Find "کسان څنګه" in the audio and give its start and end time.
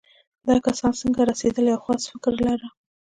0.65-1.21